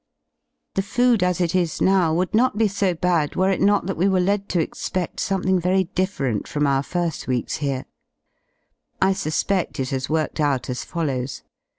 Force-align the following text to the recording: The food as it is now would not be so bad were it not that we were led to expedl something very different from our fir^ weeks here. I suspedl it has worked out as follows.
The 0.73 0.81
food 0.81 1.21
as 1.21 1.39
it 1.39 1.53
is 1.53 1.79
now 1.79 2.11
would 2.11 2.33
not 2.33 2.57
be 2.57 2.67
so 2.67 2.95
bad 2.95 3.35
were 3.35 3.51
it 3.51 3.61
not 3.61 3.85
that 3.85 3.97
we 3.97 4.07
were 4.07 4.19
led 4.19 4.49
to 4.49 4.65
expedl 4.67 5.19
something 5.19 5.59
very 5.59 5.83
different 5.93 6.47
from 6.47 6.65
our 6.65 6.81
fir^ 6.81 7.27
weeks 7.27 7.57
here. 7.57 7.85
I 8.99 9.11
suspedl 9.13 9.79
it 9.79 9.89
has 9.89 10.09
worked 10.09 10.39
out 10.39 10.71
as 10.71 10.83
follows. 10.83 11.43